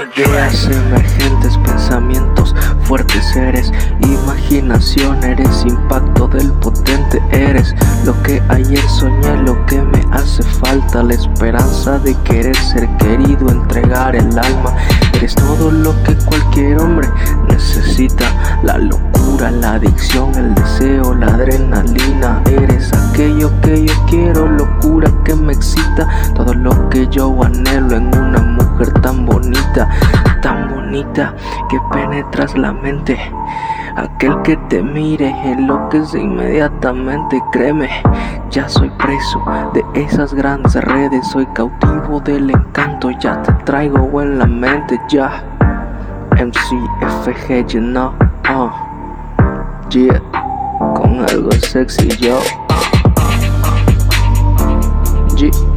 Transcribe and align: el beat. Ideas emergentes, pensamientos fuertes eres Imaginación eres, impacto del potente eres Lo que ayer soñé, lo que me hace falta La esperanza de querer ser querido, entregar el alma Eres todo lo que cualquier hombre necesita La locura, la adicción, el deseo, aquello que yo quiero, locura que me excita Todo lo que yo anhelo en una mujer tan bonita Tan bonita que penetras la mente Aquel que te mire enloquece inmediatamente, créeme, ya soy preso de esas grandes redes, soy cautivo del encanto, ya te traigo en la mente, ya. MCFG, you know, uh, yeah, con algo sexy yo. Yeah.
el 0.00 0.08
beat. 0.08 0.28
Ideas 0.28 0.64
emergentes, 0.66 1.58
pensamientos 1.58 2.54
fuertes 2.90 3.36
eres 3.36 3.70
Imaginación 4.00 5.22
eres, 5.22 5.64
impacto 5.64 6.26
del 6.26 6.52
potente 6.54 7.22
eres 7.30 7.72
Lo 8.04 8.20
que 8.24 8.42
ayer 8.48 8.82
soñé, 8.88 9.36
lo 9.44 9.64
que 9.66 9.80
me 9.80 10.04
hace 10.12 10.42
falta 10.42 11.04
La 11.04 11.14
esperanza 11.14 12.00
de 12.00 12.16
querer 12.24 12.56
ser 12.56 12.88
querido, 12.96 13.48
entregar 13.48 14.16
el 14.16 14.36
alma 14.36 14.76
Eres 15.14 15.36
todo 15.36 15.70
lo 15.70 15.92
que 16.02 16.16
cualquier 16.26 16.80
hombre 16.80 17.08
necesita 17.48 18.58
La 18.64 18.76
locura, 18.76 19.52
la 19.52 19.74
adicción, 19.74 20.34
el 20.34 20.52
deseo, 20.56 21.09
aquello 23.20 23.50
que 23.60 23.84
yo 23.84 23.94
quiero, 24.08 24.48
locura 24.48 25.10
que 25.24 25.34
me 25.34 25.52
excita 25.52 26.08
Todo 26.34 26.54
lo 26.54 26.88
que 26.88 27.06
yo 27.08 27.42
anhelo 27.42 27.96
en 27.96 28.06
una 28.16 28.40
mujer 28.40 28.92
tan 29.00 29.26
bonita 29.26 29.88
Tan 30.40 30.70
bonita 30.70 31.34
que 31.68 31.78
penetras 31.92 32.56
la 32.56 32.72
mente 32.72 33.18
Aquel 33.96 34.40
que 34.42 34.56
te 34.68 34.82
mire 34.82 35.28
enloquece 35.44 36.20
inmediatamente, 36.20 37.42
créeme, 37.50 37.90
ya 38.48 38.68
soy 38.68 38.88
preso 38.90 39.42
de 39.74 39.84
esas 40.00 40.32
grandes 40.32 40.74
redes, 40.76 41.26
soy 41.26 41.44
cautivo 41.54 42.20
del 42.20 42.50
encanto, 42.50 43.10
ya 43.10 43.42
te 43.42 43.52
traigo 43.64 44.22
en 44.22 44.38
la 44.38 44.46
mente, 44.46 44.98
ya. 45.08 45.42
MCFG, 46.38 47.66
you 47.66 47.80
know, 47.80 48.14
uh, 48.48 48.70
yeah, 49.90 50.20
con 50.94 51.26
algo 51.28 51.50
sexy 51.52 52.08
yo. 52.16 52.38
Yeah. 55.40 55.69